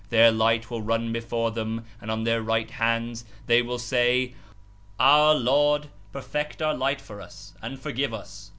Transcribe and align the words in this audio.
Their 0.09 0.31
light 0.31 0.71
will 0.71 0.81
run 0.81 1.13
before 1.13 1.51
them 1.51 1.85
and 2.01 2.09
on 2.09 2.23
their 2.23 2.41
right 2.41 2.71
hands; 2.71 3.23
they 3.45 3.61
will 3.61 3.77
say: 3.77 4.33
Our 4.99 5.35
Lord! 5.35 5.89
Perfect 6.11 6.59
our 6.59 6.73
light 6.73 6.99
for 6.99 7.21
us, 7.21 7.53
and 7.61 7.79
forgive 7.79 8.11
us! 8.11 8.49